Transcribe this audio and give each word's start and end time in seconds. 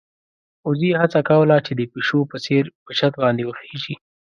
وزې 0.67 0.91
هڅه 1.01 1.19
کوله 1.29 1.55
چې 1.65 1.71
د 1.75 1.81
پيشو 1.91 2.19
په 2.31 2.37
څېر 2.45 2.63
په 2.85 2.91
چت 2.99 3.13
باندې 3.23 3.43
وخېژي. 3.45 3.95